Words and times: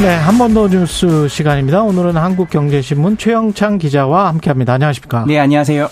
네, 0.00 0.08
한 0.16 0.36
번 0.38 0.52
더 0.54 0.68
뉴스 0.68 1.28
시간입니다. 1.28 1.82
오늘은 1.82 2.16
한국경제신문 2.16 3.16
최영창 3.16 3.78
기자와 3.78 4.28
함께합니다. 4.28 4.74
안녕하십니까? 4.74 5.24
네, 5.26 5.38
안녕하세요. 5.38 5.88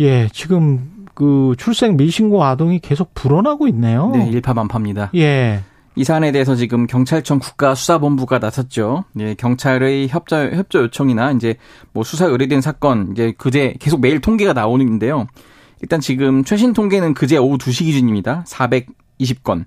예, 0.00 0.28
지금 0.32 1.06
그 1.14 1.54
출생 1.56 1.96
미신고 1.96 2.44
아동이 2.44 2.80
계속 2.80 3.14
불어나고 3.14 3.68
있네요. 3.68 4.10
네, 4.14 4.28
일파만파입니다. 4.28 5.10
예. 5.14 5.60
이 5.96 6.04
사안에 6.04 6.32
대해서 6.32 6.54
지금 6.54 6.86
경찰청 6.86 7.38
국가수사본부가 7.38 8.38
나섰죠. 8.40 9.04
예, 9.20 9.34
경찰의 9.34 10.08
협조 10.08 10.36
협조 10.36 10.80
요청이나 10.82 11.32
이제 11.32 11.54
뭐 11.92 12.04
수사 12.04 12.26
의뢰된 12.26 12.60
사건 12.60 13.12
이제 13.12 13.32
그제 13.38 13.74
계속 13.80 14.00
매일 14.00 14.20
통계가 14.20 14.52
나오는데요. 14.52 15.26
일단 15.82 16.00
지금 16.00 16.44
최신 16.44 16.72
통계는 16.74 17.14
그제 17.14 17.38
오후 17.38 17.56
2시 17.58 17.84
기준입니다. 17.84 18.44
420건. 18.46 19.64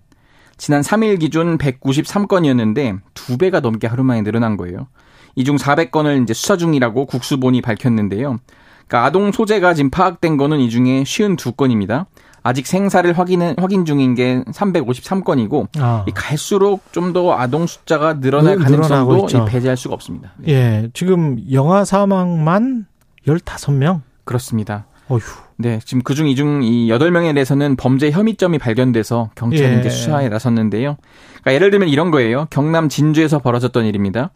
지난 0.64 0.80
3일 0.82 1.20
기준 1.20 1.58
193건이었는데 1.58 3.02
두 3.14 3.38
배가 3.38 3.60
넘게 3.60 3.86
하루 3.88 4.06
만에 4.06 4.22
늘어난 4.22 4.56
거예요. 4.56 4.88
이 5.36 5.44
중 5.44 5.58
400건을 5.58 6.24
이제 6.24 6.34
수사 6.34 6.56
중이라고 6.56 7.06
국수본이 7.06 7.62
밝혔는데요. 7.62 8.40
그러니까 8.88 9.06
아동 9.06 9.34
소재가 9.34 9.74
지금 9.74 9.90
파악된 9.90 10.38
거는 10.38 10.60
이 10.62 10.70
중에 10.70 11.04
52건입니다. 11.04 12.06
아직 12.44 12.66
생사를 12.66 13.12
확인은 13.12 13.56
확인 13.60 13.84
중인 13.84 14.16
게 14.16 14.42
353건이고 14.54 15.68
아. 15.82 16.06
갈수록 16.16 16.82
좀 16.94 17.12
더 17.12 17.34
아동 17.38 17.68
숫자가 17.68 18.22
늘어날 18.22 18.58
가능성도 18.58 19.18
있죠. 19.26 19.44
배제할 19.44 19.76
수가 19.76 19.96
없습니다. 19.96 20.32
네, 20.38 20.54
예, 20.54 20.90
지금 20.94 21.40
영아 21.52 21.84
사망만 21.84 22.86
15명? 23.28 24.00
그렇습니다. 24.24 24.86
어휴. 25.10 25.20
네, 25.64 25.80
지금 25.86 26.04
그중 26.04 26.28
이중 26.28 26.62
이 26.62 26.90
8명에 26.90 27.34
대해서는 27.34 27.78
범죄 27.78 28.12
혐의점이 28.12 28.58
발견돼서 28.58 29.30
경찰이 29.36 29.82
예. 29.86 29.90
수사에 29.90 30.28
나섰는데요. 30.28 30.98
그러니까 31.42 31.54
예를 31.54 31.72
들면 31.72 31.88
이런 31.88 32.12
거예요. 32.12 32.48
경남 32.50 32.90
진주에서 32.90 33.40
벌어졌던 33.40 33.86
일입니다. 33.86 34.32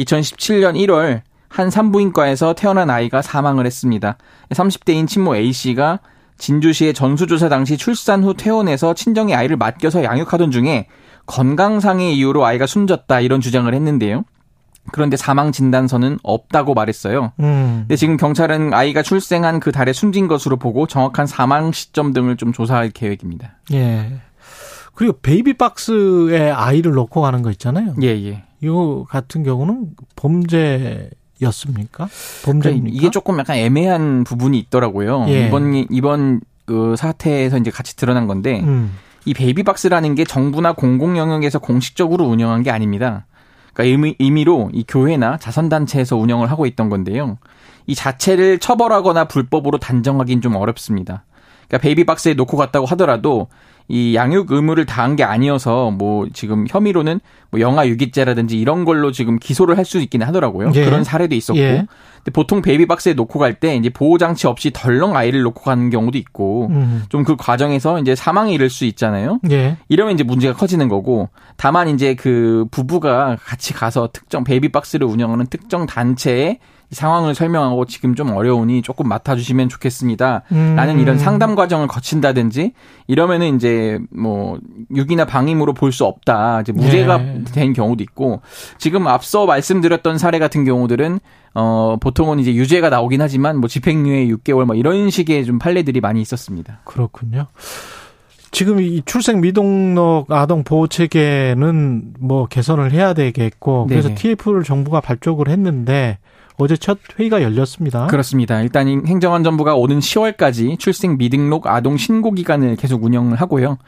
2017년 0.00 0.74
1월 0.74 1.20
한 1.48 1.70
산부인과에서 1.70 2.54
태어난 2.54 2.90
아이가 2.90 3.22
사망을 3.22 3.64
했습니다. 3.64 4.18
30대인 4.50 5.06
친모 5.06 5.36
A씨가 5.36 6.00
진주시의 6.38 6.94
전수조사 6.94 7.48
당시 7.48 7.76
출산 7.76 8.24
후 8.24 8.34
퇴원해서 8.34 8.94
친정의 8.94 9.36
아이를 9.36 9.56
맡겨서 9.56 10.02
양육하던 10.02 10.50
중에 10.50 10.88
건강상의 11.26 12.16
이유로 12.16 12.44
아이가 12.44 12.66
숨졌다 12.66 13.20
이런 13.20 13.40
주장을 13.40 13.72
했는데요. 13.72 14.24
그런데 14.90 15.16
사망 15.16 15.52
진단서는 15.52 16.18
없다고 16.22 16.74
말했어요. 16.74 17.32
음. 17.40 17.76
근데 17.82 17.96
지금 17.96 18.16
경찰은 18.16 18.74
아이가 18.74 19.02
출생한 19.02 19.60
그 19.60 19.70
달에 19.70 19.92
숨진 19.92 20.26
것으로 20.26 20.56
보고 20.56 20.86
정확한 20.86 21.26
사망 21.26 21.72
시점 21.72 22.12
등을 22.12 22.36
좀 22.36 22.52
조사할 22.52 22.90
계획입니다. 22.90 23.58
예. 23.72 24.20
그리고 24.94 25.18
베이비 25.22 25.54
박스에 25.54 26.50
아이를 26.50 26.92
넣고 26.92 27.20
가는 27.22 27.42
거 27.42 27.50
있잖아요. 27.52 27.94
예, 28.02 28.08
예. 28.08 28.44
이거 28.60 29.06
같은 29.08 29.42
경우는 29.42 29.90
범죄 30.16 31.10
였습니까? 31.40 32.08
범죄입니까? 32.44 32.94
이게 32.94 33.10
조금 33.10 33.38
약간 33.38 33.56
애매한 33.56 34.24
부분이 34.24 34.58
있더라고요. 34.58 35.26
예. 35.28 35.46
이번 35.46 35.74
이번 35.90 36.40
그 36.66 36.94
사태에서 36.96 37.58
이제 37.58 37.70
같이 37.70 37.96
드러난 37.96 38.26
건데 38.26 38.60
음. 38.60 38.96
이 39.24 39.34
베이비박스라는 39.34 40.14
게 40.14 40.24
정부나 40.24 40.72
공공 40.72 41.16
영역에서 41.16 41.58
공식적으로 41.58 42.24
운영한 42.26 42.62
게 42.62 42.70
아닙니다. 42.70 43.26
그러니까 43.72 43.90
임의, 43.90 44.16
임의로 44.18 44.70
이 44.72 44.84
교회나 44.86 45.38
자선단체에서 45.38 46.16
운영을 46.16 46.50
하고 46.50 46.66
있던 46.66 46.88
건데요. 46.88 47.38
이 47.86 47.94
자체를 47.94 48.58
처벌하거나 48.58 49.24
불법으로 49.24 49.78
단정하기는 49.78 50.40
좀 50.40 50.56
어렵습니다. 50.56 51.24
그러니까 51.68 51.78
베이비박스에 51.78 52.34
놓고 52.34 52.56
갔다고 52.56 52.86
하더라도 52.86 53.48
이 53.94 54.14
양육 54.14 54.50
의무를 54.50 54.86
다한 54.86 55.16
게 55.16 55.22
아니어서 55.22 55.90
뭐 55.90 56.26
지금 56.32 56.64
혐의로는 56.66 57.20
뭐 57.50 57.60
영아 57.60 57.86
유기죄라든지 57.88 58.58
이런 58.58 58.86
걸로 58.86 59.12
지금 59.12 59.38
기소를 59.38 59.76
할 59.76 59.84
수 59.84 59.98
있기는 59.98 60.26
하더라고요. 60.26 60.72
예. 60.76 60.84
그런 60.86 61.04
사례도 61.04 61.34
있었고. 61.34 61.58
예. 61.58 61.86
근데 62.16 62.30
보통 62.32 62.62
베이비 62.62 62.86
박스에 62.86 63.12
놓고 63.12 63.38
갈 63.38 63.52
때 63.60 63.76
이제 63.76 63.90
보호 63.90 64.16
장치 64.16 64.46
없이 64.46 64.70
덜렁 64.72 65.14
아이를 65.14 65.42
놓고 65.42 65.60
가는 65.62 65.90
경우도 65.90 66.16
있고 66.16 66.68
음. 66.70 67.02
좀 67.10 67.23
그 67.23 67.36
과정에서 67.36 67.98
이제 67.98 68.14
사망에 68.14 68.54
이를 68.54 68.70
수 68.70 68.86
있잖아요. 68.86 69.40
예. 69.50 69.76
이러면 69.90 70.14
이제 70.14 70.24
문제가 70.24 70.54
커지는 70.54 70.88
거고 70.88 71.28
다만 71.58 71.88
이제 71.88 72.14
그 72.14 72.64
부부가 72.70 73.36
같이 73.44 73.74
가서 73.74 74.08
특정 74.10 74.42
베이비 74.44 74.70
박스를 74.70 75.06
운영하는 75.06 75.46
특정 75.48 75.84
단체에 75.84 76.60
이 76.81 76.81
상황을 76.92 77.34
설명하고 77.34 77.86
지금 77.86 78.14
좀 78.14 78.30
어려우니 78.30 78.82
조금 78.82 79.08
맡아주시면 79.08 79.68
좋겠습니다. 79.70 80.42
음. 80.52 80.74
라는 80.76 81.00
이런 81.00 81.18
상담 81.18 81.54
과정을 81.54 81.86
거친다든지 81.88 82.72
이러면은 83.06 83.56
이제 83.56 83.98
뭐 84.10 84.58
유기나 84.94 85.24
방임으로 85.24 85.72
볼 85.74 85.92
수 85.92 86.04
없다. 86.04 86.60
이제 86.62 86.72
무죄가 86.72 87.18
네. 87.18 87.44
된 87.52 87.72
경우도 87.72 88.02
있고 88.04 88.40
지금 88.78 89.06
앞서 89.06 89.44
말씀드렸던 89.46 90.16
사례 90.18 90.38
같은 90.38 90.64
경우들은 90.64 91.18
어 91.54 91.96
보통은 92.00 92.38
이제 92.38 92.54
유죄가 92.54 92.88
나오긴 92.88 93.20
하지만 93.20 93.58
뭐 93.58 93.68
집행유예 93.68 94.26
6개월 94.28 94.64
뭐 94.64 94.74
이런 94.74 95.10
식의 95.10 95.44
좀 95.44 95.58
판례들이 95.58 96.00
많이 96.00 96.20
있었습니다. 96.22 96.80
그렇군요. 96.84 97.46
지금 98.52 98.80
이 98.80 99.02
출생 99.06 99.40
미등록 99.40 100.30
아동 100.30 100.62
보호 100.62 100.86
체계는 100.86 102.14
뭐 102.20 102.46
개선을 102.46 102.92
해야 102.92 103.14
되겠고 103.14 103.86
그래서. 103.86 104.10
TF를 104.14 104.62
정부가 104.62 105.00
발족을 105.00 105.48
했는데 105.48 106.18
어제 106.56 106.76
첫 106.76 106.98
회의가 107.18 107.42
열렸습니다. 107.42 108.06
그렇습니다. 108.06 108.60
일단 108.60 108.88
이 108.88 108.98
행정안전부가 109.06 109.74
오는 109.74 109.98
10월까지 109.98 110.78
출생 110.78 111.16
미등록 111.16 111.66
아동 111.66 111.96
신고 111.96 112.32
기간을 112.32 112.76
계속 112.76 113.04
운영을 113.04 113.36
하고요. 113.40 113.78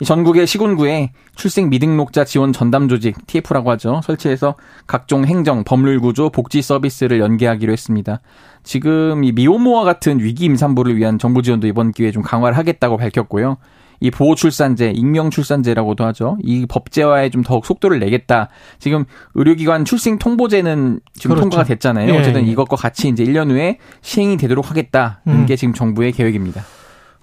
이 0.00 0.04
전국의 0.04 0.46
시군구에 0.46 1.12
출생 1.36 1.70
미등록자 1.70 2.24
지원 2.24 2.52
전담 2.52 2.88
조직 2.88 3.26
TF라고 3.26 3.70
하죠. 3.72 4.00
설치해서 4.04 4.54
각종 4.86 5.24
행정, 5.24 5.64
법률 5.64 6.00
구조, 6.00 6.28
복지 6.28 6.60
서비스를 6.60 7.18
연계하기로 7.20 7.72
했습니다. 7.72 8.20
지금 8.62 9.24
이 9.24 9.32
미혼모와 9.32 9.84
같은 9.84 10.20
위기 10.20 10.44
임산부를 10.44 10.96
위한 10.96 11.18
정부 11.18 11.40
지원도 11.40 11.66
이번 11.66 11.92
기회에 11.92 12.12
좀 12.12 12.22
강화를 12.22 12.58
하겠다고 12.58 12.98
밝혔고요. 12.98 13.56
이 14.00 14.10
보호 14.10 14.34
출산제, 14.34 14.90
익명 14.90 15.30
출산제라고도 15.30 16.04
하죠. 16.06 16.36
이 16.42 16.66
법제화에 16.66 17.30
좀 17.30 17.42
더욱 17.42 17.66
속도를 17.66 17.98
내겠다. 17.98 18.48
지금 18.78 19.04
의료기관 19.34 19.84
출생 19.84 20.18
통보제는 20.18 21.00
지금 21.14 21.34
그렇죠. 21.34 21.42
통과가 21.42 21.64
됐잖아요. 21.64 22.12
예, 22.12 22.18
어쨌든 22.18 22.46
예. 22.46 22.50
이것과 22.50 22.76
같이 22.76 23.08
이제 23.08 23.24
1년 23.24 23.50
후에 23.50 23.78
시행이 24.02 24.36
되도록 24.36 24.70
하겠다는 24.70 25.16
음. 25.28 25.46
게 25.46 25.56
지금 25.56 25.74
정부의 25.74 26.12
계획입니다. 26.12 26.62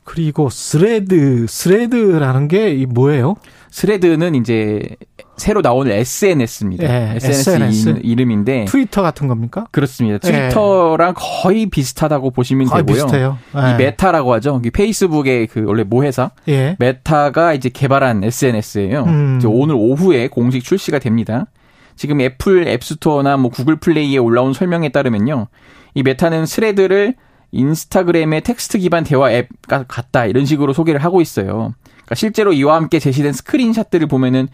그리고 0.04 0.50
스레드 0.50 1.46
스레드라는 1.48 2.48
게 2.48 2.73
이 2.73 2.86
뭐예요? 2.88 3.36
스레드는 3.74 4.36
이제 4.36 4.82
새로 5.36 5.64
나온 5.64 5.90
SNS입니다. 5.90 6.84
예, 6.84 7.16
SNS, 7.16 7.50
SNS. 7.50 7.90
이- 8.04 8.12
이름인데 8.12 8.66
트위터 8.66 9.02
같은 9.02 9.28
겁니까? 9.28 9.66
그렇습니다. 9.72 10.20
예. 10.28 10.32
트위터랑 10.50 11.16
거의 11.18 11.66
비슷하다고 11.66 12.30
보시면 12.30 12.68
거의 12.68 12.86
되고요. 12.86 13.06
비슷해요. 13.06 13.38
이 13.56 13.58
예. 13.58 13.78
메타라고 13.78 14.32
하죠. 14.36 14.62
이 14.64 14.70
페이스북의 14.70 15.48
그 15.48 15.64
원래 15.66 15.82
모회사 15.84 16.30
예. 16.50 16.76
메타가 16.78 17.56
이제 17.56 17.70
개발한 17.70 18.24
SNS예요. 18.24 19.06
음. 19.08 19.42
오늘 19.48 19.74
오후에 19.76 20.28
공식 20.28 20.64
출시가 20.64 21.00
됩니다. 21.00 21.48
지금 21.96 22.22
애플 22.22 22.68
앱스토어나 22.68 23.38
뭐 23.38 23.50
구글 23.50 23.78
플레이에 23.78 24.20
올라온 24.20 24.54
설명에 24.54 24.90
따르면요. 24.90 25.48
이 25.96 26.04
메타는 26.04 26.46
스레드를 26.46 27.16
인스타그램의 27.54 28.42
텍스트 28.42 28.78
기반 28.80 29.04
대화 29.04 29.32
앱 29.32 29.48
같다 29.68 30.26
이런 30.26 30.46
식으로 30.46 30.74
소개를 30.74 31.04
하고 31.04 31.22
있어요. 31.22 31.74
그러니까 31.86 32.16
실제로 32.16 32.52
이와 32.52 32.76
함께 32.76 33.00
제시된 33.00 33.32
스크린샷들을 33.32 34.08
보면은 34.08 34.48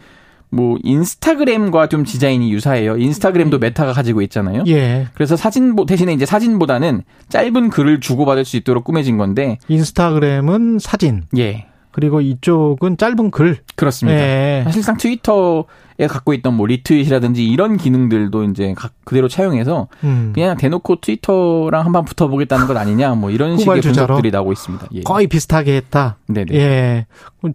뭐 0.52 0.78
인스타그램과 0.84 1.88
좀 1.90 2.04
디자인이 2.04 2.52
유사해요. 2.52 2.98
인스타그램도 2.98 3.60
메타가 3.60 3.94
가지고 3.94 4.22
있잖아요. 4.24 4.64
예. 4.68 5.08
그래서 5.14 5.36
사진 5.36 5.76
보- 5.76 5.86
대신에 5.86 6.12
이제 6.14 6.26
사진보다는 6.26 7.04
짧은 7.30 7.70
글을 7.70 8.00
주고받을 8.00 8.46
수 8.46 8.58
있도록 8.58 8.84
꾸며진 8.84 9.18
건데 9.18 9.58
인스타그램은 9.68 10.80
사진 10.80 11.24
예 11.38 11.68
그리고 11.92 12.22
이쪽은 12.22 12.98
짧은 12.98 13.32
글. 13.32 13.58
그렇습니다. 13.76 14.20
예. 14.20 14.62
사실상 14.64 14.98
트위터에 14.98 16.08
갖고 16.08 16.34
있던 16.34 16.54
뭐 16.54 16.68
리트윗이라든지 16.68 17.46
이런 17.46 17.78
기능들도 17.78 18.44
이제 18.46 18.74
각 18.78 18.94
그대로 19.04 19.28
차용해서 19.28 19.88
음. 20.04 20.32
그냥 20.34 20.56
대놓고 20.56 20.98
트위터랑 21.02 21.86
한번 21.86 22.06
붙어보겠다는 22.06 22.68
것 22.68 22.78
아니냐 22.78 23.16
뭐 23.16 23.32
이런 23.32 23.58
식의? 23.58 23.82
분석들이 23.82 24.32
나오고 24.32 24.52
있습니다. 24.52 24.88
예. 24.94 25.02
거의 25.02 25.28
비슷하게 25.28 25.76
했다. 25.78 26.18
네네. 26.28 26.54
예. 26.54 27.06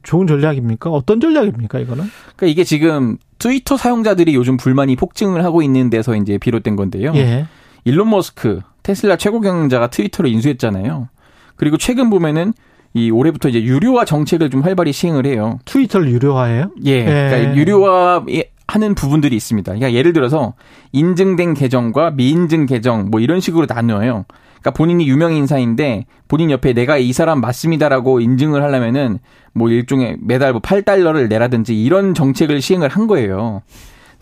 좋은 0.03 0.27
전략입니까? 0.27 0.91
어떤 0.91 1.21
전략입니까, 1.21 1.79
이거는? 1.79 2.05
그러니까 2.37 2.47
이게 2.47 2.65
지금 2.65 3.19
트위터 3.39 3.77
사용자들이 3.77 4.35
요즘 4.35 4.57
불만이 4.57 4.97
폭증을 4.97 5.45
하고 5.45 5.63
있는 5.63 5.91
데서 5.91 6.17
이제 6.17 6.39
비롯된 6.39 6.77
건데요. 6.77 7.13
예. 7.15 7.47
일론 7.85 8.11
머스크 8.11 8.61
테슬라 8.83 9.17
최고 9.17 9.41
경영자가 9.41 9.89
트위터를 9.89 10.31
인수했잖아요. 10.31 11.09
그리고 11.57 11.77
최근 11.77 12.11
보면은 12.11 12.53
이 12.95 13.11
올해부터 13.11 13.49
이제 13.49 13.63
유료화 13.63 14.05
정책을 14.05 14.51
좀 14.51 14.63
활발히 14.63 14.93
시행을 14.93 15.27
해요. 15.27 15.59
트위터를 15.65 16.11
유료화해요? 16.11 16.71
예. 16.85 17.05
그러니까 17.05 17.57
유료화 17.57 18.25
하는 18.67 18.95
부분들이 18.95 19.37
있습니다. 19.37 19.73
그러니까 19.73 19.93
예를 19.93 20.13
들어서 20.13 20.55
인증된 20.93 21.55
계정과 21.55 22.13
미인증 22.13 22.67
계정 22.67 23.11
뭐 23.11 23.21
이런 23.21 23.41
식으로 23.41 23.67
나누어요. 23.69 24.25
그러니까 24.29 24.71
본인이 24.71 25.07
유명 25.09 25.35
인사인데 25.35 26.07
본인 26.29 26.51
옆에 26.51 26.73
내가 26.73 26.97
이 26.97 27.13
사람 27.13 27.41
맞습니다라고 27.41 28.21
인증을 28.21 28.63
하려면은 28.63 29.19
뭐 29.53 29.69
일종의 29.69 30.17
매달 30.23 30.53
뭐 30.53 30.63
8달러를 30.63 31.29
내라든지 31.29 31.81
이런 31.81 32.15
정책을 32.15 32.63
시행을 32.63 32.89
한 32.89 33.07
거예요. 33.07 33.63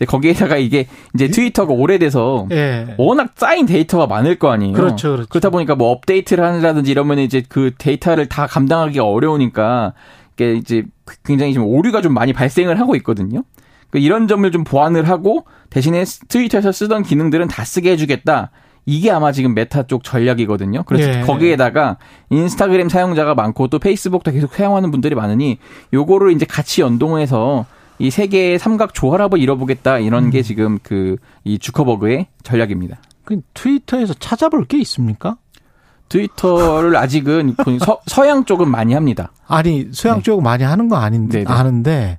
근데 0.02 0.06
거기에다가 0.06 0.56
이게 0.56 0.86
이제 1.14 1.28
트위터가 1.28 1.72
오래돼서 1.72 2.48
예. 2.50 2.94
워낙 2.98 3.34
쌓인 3.36 3.66
데이터가 3.66 4.06
많을 4.06 4.36
거 4.36 4.50
아니에요. 4.50 4.72
그렇죠, 4.72 5.12
그렇죠. 5.12 5.28
그렇다 5.28 5.50
보니까 5.50 5.76
뭐 5.76 5.90
업데이트를 5.92 6.44
한다든지 6.44 6.90
이러면 6.90 7.20
이제 7.20 7.44
그 7.48 7.70
데이터를 7.78 8.28
다 8.28 8.48
감당하기 8.48 8.98
어려우니까 8.98 9.92
이게 10.34 10.54
이제 10.54 10.84
굉장히 11.24 11.54
좀 11.54 11.64
오류가 11.64 12.00
좀 12.00 12.14
많이 12.14 12.32
발생을 12.32 12.80
하고 12.80 12.96
있거든요. 12.96 13.44
그 13.90 13.98
이런 13.98 14.26
점을 14.26 14.50
좀 14.50 14.64
보완을 14.64 15.08
하고 15.08 15.44
대신에 15.70 16.02
트위터에서 16.28 16.72
쓰던 16.72 17.04
기능들은 17.04 17.46
다 17.46 17.64
쓰게 17.64 17.92
해주겠다. 17.92 18.50
이게 18.86 19.12
아마 19.12 19.30
지금 19.30 19.54
메타 19.54 19.84
쪽 19.84 20.02
전략이거든요. 20.02 20.82
그래서 20.82 21.10
예. 21.10 21.20
거기에다가 21.20 21.98
인스타그램 22.30 22.88
사용자가 22.88 23.36
많고 23.36 23.68
또 23.68 23.78
페이스북도 23.78 24.32
계속 24.32 24.52
사용하는 24.52 24.90
분들이 24.90 25.14
많으니 25.14 25.58
요거를 25.92 26.32
이제 26.32 26.44
같이 26.44 26.80
연동해서 26.80 27.66
이세 28.02 28.26
개의 28.26 28.58
삼각 28.58 28.94
조화합을 28.94 29.38
이뤄보겠다 29.38 29.98
이런 29.98 30.24
음. 30.26 30.30
게 30.30 30.42
지금 30.42 30.78
그 30.82 31.16
이 31.44 31.58
주커버그의 31.58 32.26
전략입니다. 32.42 32.98
그 33.24 33.40
트위터에서 33.54 34.14
찾아볼 34.14 34.64
게 34.64 34.78
있습니까? 34.80 35.36
트위터를 36.08 36.96
아직은 36.96 37.56
서, 37.80 38.00
서양 38.06 38.44
쪽은 38.44 38.70
많이 38.70 38.94
합니다. 38.94 39.32
아니 39.46 39.88
서양 39.92 40.18
네. 40.18 40.22
쪽은 40.22 40.44
많이 40.44 40.62
하는 40.64 40.88
거 40.88 40.96
아닌데 40.96 41.44
네네. 41.44 41.50
아는데 41.50 42.18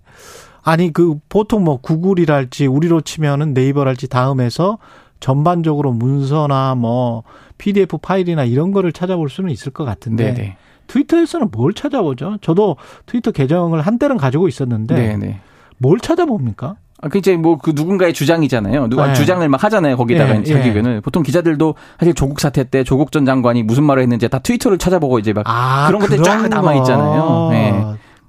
아니 0.63 0.91
그 0.91 1.15
보통 1.29 1.63
뭐 1.63 1.77
구글이랄지 1.77 2.65
우리로 2.67 3.01
치면은 3.01 3.53
네이버랄지 3.53 4.07
다음에서 4.07 4.77
전반적으로 5.19 5.91
문서나 5.93 6.75
뭐 6.75 7.23
PDF 7.57 7.97
파일이나 7.99 8.43
이런 8.43 8.71
거를 8.71 8.91
찾아볼 8.91 9.29
수는 9.29 9.51
있을 9.51 9.71
것 9.71 9.85
같은데 9.85 10.33
네네. 10.33 10.57
트위터에서는 10.87 11.49
뭘 11.51 11.73
찾아보죠? 11.73 12.37
저도 12.41 12.77
트위터 13.05 13.31
계정을 13.31 13.81
한때는 13.81 14.17
가지고 14.17 14.47
있었는데 14.47 14.95
네네. 14.95 15.41
뭘 15.77 15.99
찾아봅니까? 15.99 16.75
아, 17.01 17.09
그 17.09 17.17
이제 17.17 17.35
뭐 17.35 17.57
그 17.57 17.71
누군가의 17.75 18.13
주장이잖아요. 18.13 18.87
누가 18.87 19.07
네. 19.07 19.13
주장을 19.13 19.47
막 19.49 19.63
하잖아요. 19.63 19.97
거기다가 19.97 20.33
네, 20.35 20.43
자기 20.43 20.69
의견을. 20.69 20.95
네. 20.95 20.99
보통 21.01 21.21
기자들도 21.21 21.75
사실 21.99 22.13
조국 22.13 22.39
사태 22.39 22.63
때 22.63 22.83
조국 22.83 23.11
전 23.11 23.25
장관이 23.25 23.63
무슨 23.63 23.83
말을 23.83 24.01
했는지 24.03 24.29
다 24.29 24.39
트위터를 24.39 24.77
찾아보고 24.77 25.19
이제 25.19 25.33
막 25.33 25.43
아, 25.47 25.87
그런 25.87 26.01
것들이 26.01 26.23
쫙 26.23 26.47
남아 26.47 26.75
있잖아요. 26.75 27.49
네. 27.51 27.83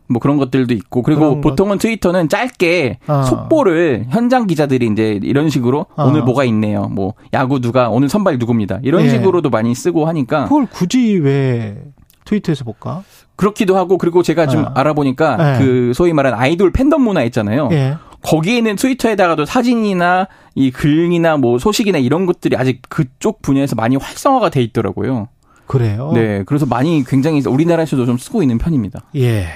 뭐 0.06 0.20
그런 0.20 0.36
것들도 0.36 0.74
있고 0.74 1.02
그리고 1.02 1.40
보통은 1.40 1.78
트위터는 1.78 2.28
짧게 2.28 2.98
어. 3.06 3.22
속보를 3.22 4.06
현장 4.10 4.46
기자들이 4.46 4.86
이제 4.92 5.18
이런 5.22 5.48
식으로 5.48 5.86
어. 5.96 6.04
오늘 6.04 6.22
뭐가 6.22 6.44
있네요. 6.44 6.88
뭐 6.88 7.14
야구 7.32 7.60
누가 7.60 7.88
오늘 7.88 8.08
선발 8.08 8.38
누굽니다. 8.38 8.80
이런 8.82 9.04
예. 9.04 9.08
식으로도 9.10 9.48
많이 9.50 9.74
쓰고 9.74 10.06
하니까 10.06 10.44
그걸 10.44 10.66
굳이 10.66 11.16
왜 11.16 11.78
트위터에서 12.24 12.64
볼까? 12.64 13.02
그렇기도 13.36 13.76
하고 13.76 13.98
그리고 13.98 14.22
제가 14.22 14.46
좀 14.46 14.64
어. 14.64 14.72
알아보니까 14.74 15.54
예. 15.54 15.58
그 15.58 15.92
소위 15.94 16.12
말하는 16.12 16.38
아이돌 16.38 16.72
팬덤 16.72 17.02
문화 17.02 17.22
있잖아요. 17.24 17.68
예. 17.72 17.96
거기에는 18.22 18.76
트위터에다가도 18.76 19.44
사진이나 19.44 20.28
이 20.54 20.70
글이나 20.70 21.36
뭐 21.36 21.58
소식이나 21.58 21.98
이런 21.98 22.26
것들이 22.26 22.56
아직 22.56 22.80
그쪽 22.88 23.42
분야에서 23.42 23.76
많이 23.76 23.96
활성화가 23.96 24.48
돼 24.48 24.62
있더라고요. 24.62 25.28
그래요? 25.66 26.12
네. 26.14 26.42
그래서 26.46 26.66
많이 26.66 27.04
굉장히 27.04 27.42
우리나라에서도 27.46 28.06
좀 28.06 28.16
쓰고 28.18 28.42
있는 28.42 28.58
편입니다. 28.58 29.00
예. 29.16 29.46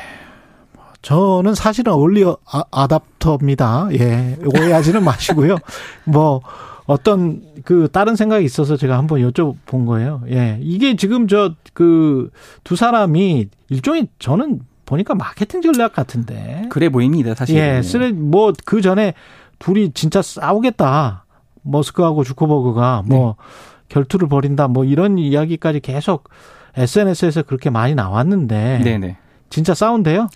저는 1.03 1.55
사실은 1.55 1.93
올리 1.95 2.25
아, 2.25 2.65
아답터입니다. 2.71 3.89
예. 3.93 4.37
오해하지는 4.45 5.03
마시고요. 5.05 5.57
뭐, 6.05 6.43
어떤 6.89 7.43
그 7.65 7.89
다른 7.93 8.17
생각이 8.17 8.45
있어서 8.45 8.77
제가 8.77 8.97
한번 8.99 9.21
여쭤본 9.21 9.87
거예요. 9.87 10.23
예. 10.31 10.59
이게 10.63 10.97
지금 10.97 11.29
저 11.29 11.55
그 11.75 12.31
두 12.65 12.75
사람이 12.75 13.49
일종의 13.69 14.09
저는 14.19 14.61
보니까 14.85 15.15
마케팅 15.15 15.61
전략 15.63 15.93
같은데. 15.93 16.65
그래 16.71 16.89
보입니다, 16.89 17.35
사실. 17.35 17.57
예. 17.57 17.83
쓰레 17.83 18.11
뭐그 18.11 18.81
전에 18.81 19.13
둘이 19.61 19.93
진짜 19.93 20.23
싸우겠다. 20.23 21.25
머스크하고 21.63 22.25
주커버그가 22.25 23.03
뭐 23.07 23.37
네. 23.39 23.45
결투를 23.91 24.29
벌인다. 24.29 24.67
뭐 24.69 24.85
이런 24.85 25.19
이야기까지 25.19 25.81
계속 25.81 26.31
SNS에서 26.77 27.43
그렇게 27.43 27.69
많이 27.71 27.95
나왔는데. 27.95 28.81
네네. 28.83 29.19
진짜 29.51 29.75
싸운대요? 29.75 30.29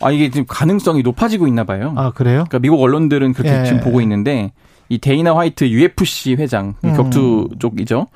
아 0.00 0.10
이게 0.10 0.30
지금 0.30 0.46
가능성이 0.48 1.02
높아지고 1.02 1.46
있나 1.46 1.64
봐요. 1.64 1.92
아 1.96 2.10
그래요? 2.10 2.44
그러니까 2.48 2.58
미국 2.60 2.80
언론들은 2.82 3.34
그렇게 3.34 3.60
예. 3.60 3.64
지금 3.64 3.80
보고 3.80 4.00
있는데 4.00 4.52
이 4.88 4.98
데이나 4.98 5.36
화이트 5.36 5.68
UFC 5.70 6.34
회장 6.34 6.74
음. 6.84 6.94
격투 6.94 7.50
쪽이죠. 7.58 8.06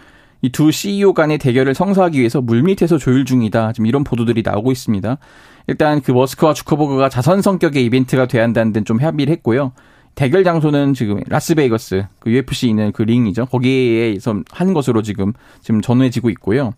이 0.42 0.48
두 0.48 0.70
CEO 0.70 1.12
간의 1.12 1.38
대결을 1.38 1.74
성사하기 1.74 2.18
위해서 2.18 2.40
물밑에서 2.40 2.98
조율 2.98 3.24
중이다. 3.24 3.72
지금 3.72 3.86
이런 3.86 4.04
보도들이 4.04 4.42
나오고 4.44 4.72
있습니다. 4.72 5.18
일단 5.66 6.00
그 6.00 6.12
머스크와 6.12 6.54
주커버그가 6.54 7.08
자선 7.08 7.42
성격의 7.42 7.84
이벤트가 7.84 8.26
돼야 8.26 8.42
한다는 8.42 8.72
데는 8.72 8.84
좀 8.84 9.00
협의를 9.00 9.32
했고요. 9.34 9.72
대결 10.14 10.42
장소는 10.42 10.94
지금 10.94 11.20
라스베이거스 11.28 12.04
그 12.18 12.30
UFC 12.30 12.68
있는 12.68 12.90
그 12.92 13.02
링이죠. 13.02 13.46
거기에서 13.46 14.42
한 14.50 14.74
것으로 14.74 15.02
지금 15.02 15.32
지금 15.60 15.80
전해지고 15.80 16.30
있고요. 16.30 16.72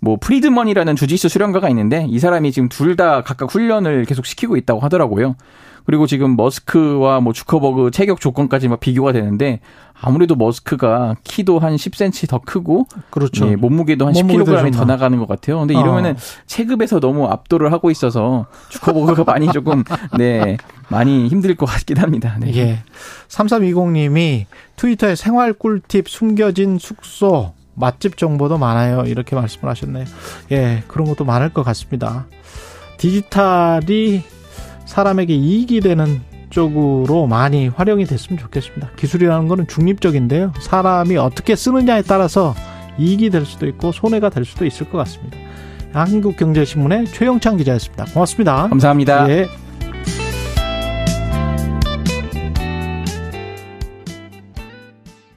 뭐 0.00 0.16
프리드먼이라는 0.20 0.96
주짓수 0.96 1.28
수련가가 1.28 1.68
있는데 1.70 2.06
이 2.08 2.18
사람이 2.18 2.52
지금 2.52 2.68
둘 2.68 2.98
다 2.98 3.22
각각 3.22 3.54
훈련을 3.54 4.06
계속 4.06 4.26
시키고 4.26 4.56
있다고 4.56 4.80
하더라고요. 4.80 5.36
그리고 5.84 6.06
지금 6.06 6.36
머스크와 6.36 7.20
뭐 7.20 7.32
주커버그 7.32 7.92
체격 7.92 8.20
조건까지 8.20 8.68
막 8.68 8.78
비교가 8.80 9.12
되는데 9.12 9.60
아무래도 10.00 10.34
머스크가 10.34 11.14
키도 11.24 11.60
한 11.60 11.76
10cm 11.76 12.28
더 12.28 12.40
크고 12.44 12.86
그렇죠. 13.10 13.48
예, 13.48 13.56
몸무게도 13.56 14.06
한 14.06 14.12
10kg이 14.14 14.72
더 14.74 14.84
나가는 14.84 15.16
것 15.18 15.28
같아요. 15.28 15.60
근데 15.60 15.74
이러면은 15.74 16.10
어. 16.10 16.16
체급에서 16.46 17.00
너무 17.00 17.26
압도를 17.26 17.72
하고 17.72 17.90
있어서 17.90 18.46
주커버그가 18.68 19.24
많이 19.24 19.50
조금 19.52 19.84
네 20.18 20.56
많이 20.88 21.28
힘들 21.28 21.54
것 21.54 21.66
같긴 21.66 21.98
합니다. 21.98 22.36
네. 22.40 22.54
예. 22.56 22.78
3320님이 23.28 24.44
트위터에 24.76 25.14
생활 25.14 25.52
꿀팁 25.52 26.08
숨겨진 26.08 26.78
숙소 26.78 27.52
맛집 27.78 28.16
정보도 28.16 28.58
많아요. 28.58 29.04
이렇게 29.06 29.36
말씀을 29.36 29.70
하셨네요. 29.70 30.04
예, 30.52 30.82
그런 30.88 31.06
것도 31.06 31.24
많을 31.24 31.50
것 31.50 31.62
같습니다. 31.62 32.26
디지털이 32.98 34.22
사람에게 34.84 35.34
이익이 35.34 35.80
되는 35.80 36.20
쪽으로 36.50 37.26
많이 37.26 37.68
활용이 37.68 38.04
됐으면 38.06 38.38
좋겠습니다. 38.38 38.90
기술이라는 38.96 39.48
것은 39.48 39.66
중립적인데요. 39.68 40.52
사람이 40.60 41.16
어떻게 41.16 41.54
쓰느냐에 41.54 42.02
따라서 42.02 42.54
이익이 42.98 43.30
될 43.30 43.44
수도 43.44 43.66
있고 43.66 43.92
손해가 43.92 44.30
될 44.30 44.44
수도 44.44 44.64
있을 44.64 44.90
것 44.90 44.98
같습니다. 44.98 45.36
한국경제신문의 45.92 47.06
최영창 47.06 47.56
기자였습니다. 47.58 48.06
고맙습니다. 48.06 48.68
감사합니다. 48.68 49.30
예. 49.30 49.48